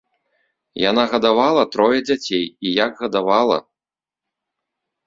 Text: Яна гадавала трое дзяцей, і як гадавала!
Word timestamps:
Яна 0.89 1.03
гадавала 1.11 1.63
трое 1.75 1.99
дзяцей, 2.09 2.43
і 2.49 2.67
як 2.83 2.91
гадавала! 3.07 3.57